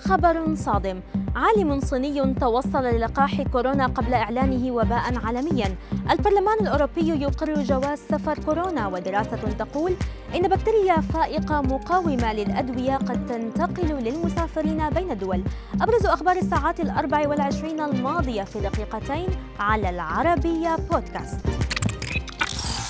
خبر 0.00 0.54
صادم. 0.54 1.00
عالم 1.36 1.80
صيني 1.80 2.34
توصل 2.34 2.84
للقاح 2.84 3.42
كورونا 3.42 3.86
قبل 3.86 4.14
إعلانه 4.14 4.72
وباء 4.72 5.18
عالميا. 5.24 5.76
البرلمان 6.10 6.58
الأوروبي 6.60 7.22
يقر 7.22 7.62
جواز 7.62 7.98
سفر 7.98 8.38
كورونا 8.38 8.86
ودراسة 8.86 9.36
تقول 9.58 9.92
إن 10.34 10.48
بكتيريا 10.48 11.00
فائقة 11.00 11.60
مقاومة 11.60 12.32
للأدوية 12.32 12.96
قد 12.96 13.26
تنتقل 13.26 13.88
للمسافرين 13.88 14.90
بين 14.90 15.10
الدول. 15.10 15.42
أبرز 15.80 16.06
أخبار 16.06 16.36
الساعات 16.36 16.80
الأربع 16.80 17.28
والعشرين 17.28 17.80
الماضية 17.80 18.42
في 18.42 18.60
دقيقتين 18.60 19.26
على 19.60 19.90
العربية 19.90 20.76
بودكاست. 20.90 21.67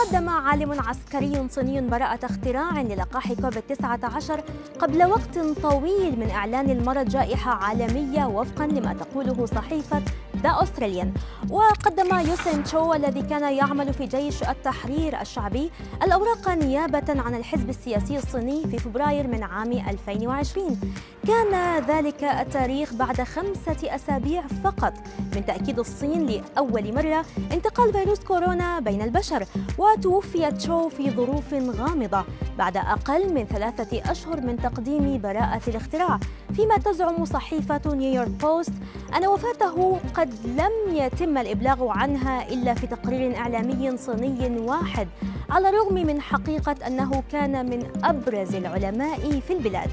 قدم 0.00 0.28
عالم 0.28 0.80
عسكري 0.80 1.48
صيني 1.50 1.80
براءة 1.80 2.26
اختراع 2.26 2.82
للقاح 2.82 3.32
كوفيد 3.32 3.62
19 3.62 4.42
قبل 4.78 5.04
وقت 5.04 5.38
طويل 5.62 6.18
من 6.20 6.30
إعلان 6.30 6.70
المرض 6.70 7.08
جائحة 7.08 7.50
عالمية 7.52 8.26
وفقا 8.26 8.66
لما 8.66 8.94
تقوله 8.94 9.46
صحيفة 9.46 10.02
ذا 10.44 10.62
أستراليان. 10.62 11.12
وقدم 11.50 12.18
يوسين 12.18 12.64
تشو 12.64 12.94
الذي 12.94 13.22
كان 13.22 13.54
يعمل 13.54 13.94
في 13.94 14.06
جيش 14.06 14.42
التحرير 14.42 15.20
الشعبي 15.20 15.70
الأوراق 16.02 16.48
نيابة 16.48 17.22
عن 17.22 17.34
الحزب 17.34 17.68
السياسي 17.68 18.18
الصيني 18.18 18.62
في 18.66 18.78
فبراير 18.78 19.26
من 19.26 19.42
عام 19.42 19.72
2020 19.72 20.80
كان 21.26 21.82
ذلك 21.84 22.24
التاريخ 22.24 22.94
بعد 22.94 23.22
خمسة 23.22 23.94
أسابيع 23.94 24.42
فقط 24.64 24.92
من 25.34 25.46
تأكيد 25.46 25.78
الصين 25.78 26.26
لأول 26.26 26.94
مرة 26.94 27.24
انتقال 27.52 27.92
فيروس 27.92 28.18
كورونا 28.18 28.80
بين 28.80 29.02
البشر. 29.02 29.44
وتوفي 29.78 30.50
تشو 30.50 30.88
في 30.88 31.10
ظروف 31.10 31.54
غامضة. 31.54 32.24
بعد 32.58 32.76
أقل 32.76 33.34
من 33.34 33.44
ثلاثة 33.44 34.10
أشهر 34.10 34.40
من 34.40 34.56
تقديم 34.56 35.20
براءة 35.20 35.60
الاختراع 35.68 36.18
فيما 36.56 36.76
تزعم 36.78 37.24
صحيفة 37.24 37.94
نيويورك 37.94 38.30
بوست 38.30 38.72
أن 39.16 39.26
وفاته 39.26 39.98
قد 40.14 40.34
لم 40.46 40.96
يتم 40.96 41.38
الإبلاغ 41.38 41.88
عنها 41.88 42.48
إلا 42.48 42.74
في 42.74 42.86
تقرير 42.86 43.36
إعلامي 43.36 43.96
صيني 43.96 44.60
واحد 44.60 45.08
على 45.50 45.68
الرغم 45.68 45.94
من 45.94 46.20
حقيقة 46.20 46.76
أنه 46.86 47.22
كان 47.32 47.70
من 47.70 48.04
أبرز 48.04 48.54
العلماء 48.54 49.40
في 49.40 49.52
البلاد. 49.52 49.90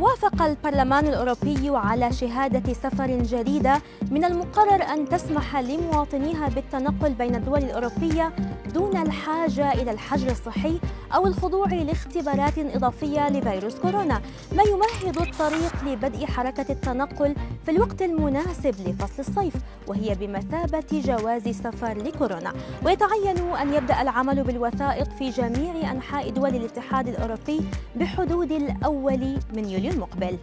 وافق 0.00 0.42
البرلمان 0.42 1.06
الأوروبي 1.06 1.70
على 1.70 2.12
شهادة 2.12 2.72
سفر 2.72 3.06
جديدة 3.06 3.82
من 4.10 4.24
المقرر 4.24 4.82
أن 4.82 5.08
تسمح 5.08 5.56
لمواطنيها 5.56 6.48
بالتنقل 6.48 7.12
بين 7.12 7.34
الدول 7.34 7.58
الأوروبية 7.58 8.32
دون 8.74 8.96
الحاجة 8.96 9.72
إلى 9.72 9.90
الحجر 9.90 10.30
الصحي 10.30 10.80
أو 11.14 11.26
الخضوع 11.26 11.66
لاختبارات 11.66 12.58
إضافية 12.58 13.28
لفيروس 13.28 13.74
كورونا 13.74 14.20
ما 14.56 14.62
يمهد 14.62 15.16
الطريق 15.20 15.84
لبدء 15.84 16.26
حركة 16.26 16.72
التنقل 16.72 17.34
في 17.64 17.70
الوقت 17.70 18.02
المناسب 18.02 18.74
لفصل 18.88 19.14
الصيف 19.18 19.54
وهي 19.86 20.14
بمثابة 20.14 20.84
جواز 20.92 21.48
سفر 21.48 21.98
لكورونا. 21.98 22.52
ويتعين 22.84 23.38
أن 23.38 23.74
يبدأ 23.74 24.02
العمل 24.02 24.42
بالوثائق 24.44 25.08
في 25.18 25.30
جميع 25.30 25.90
أنحاء 25.90 26.30
دول 26.30 26.48
الاتحاد 26.48 27.08
الأوروبي 27.08 27.60
بحدود 27.96 28.52
الأول 28.52 29.36
من 29.54 29.68
يوليو. 29.68 29.83
المقبل. 29.90 30.38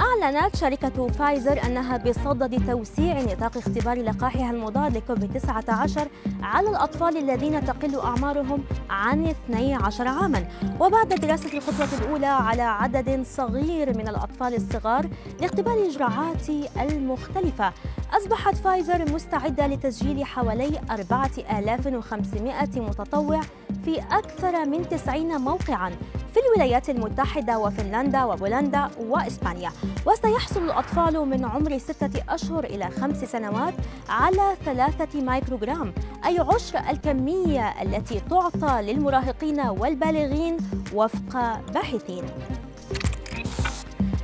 أعلنت 0.00 0.56
شركة 0.56 1.08
فايزر 1.08 1.66
أنها 1.66 1.96
بصدد 1.96 2.66
توسيع 2.66 3.20
نطاق 3.20 3.56
اختبار 3.56 4.02
لقاحها 4.02 4.50
المضاد 4.50 4.96
لكوفيد 4.96 5.38
19 5.38 6.08
على 6.42 6.70
الأطفال 6.70 7.16
الذين 7.16 7.64
تقل 7.64 8.00
أعمارهم 8.00 8.64
عن 8.90 9.26
12 9.26 10.08
عاما. 10.08 10.44
وبعد 10.80 11.08
دراسة 11.08 11.58
الخطوة 11.58 11.98
الأولى 12.00 12.26
على 12.26 12.62
عدد 12.62 13.24
صغير 13.26 13.98
من 13.98 14.08
الأطفال 14.08 14.54
الصغار 14.54 15.06
لاختبار 15.40 15.74
الإجراءات 15.74 16.48
المختلفة 16.80 17.72
أصبحت 18.12 18.54
فايزر 18.54 19.12
مستعدة 19.12 19.66
لتسجيل 19.66 20.24
حوالي 20.24 20.80
4500 20.90 22.68
متطوع 22.76 23.40
في 23.84 23.98
أكثر 24.10 24.66
من 24.66 24.88
90 24.88 25.40
موقعاً. 25.40 25.92
في 26.30 26.40
الولايات 26.46 26.90
المتحدة 26.90 27.58
وفنلندا 27.58 28.24
وبولندا 28.24 28.88
وإسبانيا. 29.08 29.70
وسيحصل 30.06 30.64
الأطفال 30.64 31.28
من 31.28 31.44
عمر 31.44 31.78
ستة 31.78 32.22
أشهر 32.28 32.64
إلى 32.64 32.90
خمس 32.90 33.24
سنوات 33.24 33.74
على 34.08 34.56
ثلاثة 34.64 35.20
مايكروغرام 35.20 35.94
أي 36.26 36.38
عشر 36.38 36.78
الكمية 36.90 37.82
التي 37.82 38.20
تعطى 38.20 38.82
للمراهقين 38.82 39.60
والبالغين 39.60 40.56
وفق 40.94 41.60
باحثين. 41.74 42.24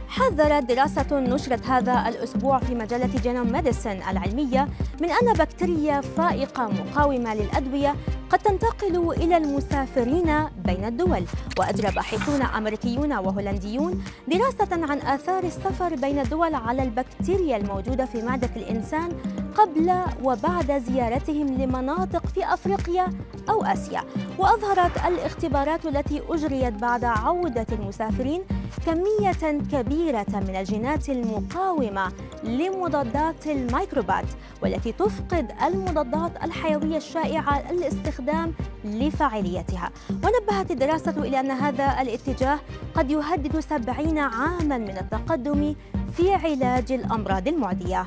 حذرت 0.09 0.65
دراسة 0.65 1.21
نشرت 1.21 1.67
هذا 1.67 2.09
الأسبوع 2.09 2.59
في 2.59 2.75
مجلة 2.75 3.11
Genome 3.23 3.53
Medicine 3.53 3.99
العلمية 4.11 4.69
من 5.01 5.11
أن 5.11 5.33
بكتيريا 5.33 6.01
فائقة 6.01 6.69
مقاومة 6.69 7.35
للأدوية 7.35 7.95
قد 8.31 8.39
تنتقل 8.39 9.11
إلى 9.11 9.37
المسافرين 9.37 10.45
بين 10.65 10.85
الدول. 10.85 11.25
وأجرى 11.59 11.91
باحثون 11.91 12.43
أمريكيون 12.43 13.13
وهولنديون 13.13 14.05
دراسة 14.29 14.69
عن 14.73 14.99
آثار 14.99 15.45
السفر 15.45 15.95
بين 15.95 16.19
الدول 16.19 16.55
على 16.55 16.83
البكتيريا 16.83 17.57
الموجودة 17.57 18.05
في 18.05 18.23
معدة 18.23 18.51
الإنسان 18.57 19.13
قبل 19.55 19.95
وبعد 20.23 20.83
زيارتهم 20.89 21.47
لمناطق 21.47 22.27
في 22.27 22.45
أفريقيا 22.55 23.07
أو 23.49 23.65
آسيا. 23.65 24.05
وأظهرت 24.39 25.07
الاختبارات 25.07 25.87
التي 25.87 26.23
أجريت 26.29 26.75
بعد 26.75 27.05
عودة 27.05 27.67
المسافرين 27.73 28.43
كمية 28.87 29.61
كبيرة 29.73 30.27
من 30.29 30.57
الجينات 30.57 31.09
المقاومة 31.09 32.13
لمضادات 32.45 33.47
الميكروبات 33.47 34.25
والتي 34.63 34.93
تفقد 34.93 35.53
المضادات 35.67 36.45
الحيوية 36.45 36.97
الشائعة 36.97 37.71
الاستخدام 37.71 38.55
لفاعليتها. 38.85 39.91
ونبهت 40.11 40.71
الدراسة 40.71 41.19
إلى 41.19 41.41
أن 41.41 41.51
هذا 41.51 41.97
الاتجاه 42.01 42.59
قد 42.95 43.11
يهدد 43.11 43.61
سبعين 43.61 44.19
عاما 44.19 44.79
من 44.79 44.99
التقدم 44.99 45.75
في 46.17 46.35
علاج 46.35 46.93
الأمراض 46.93 47.49
المعدية. 47.49 48.07